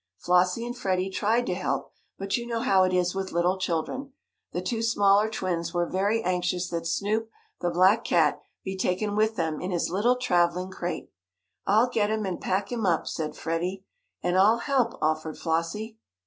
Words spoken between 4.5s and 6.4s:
The two smaller twins were very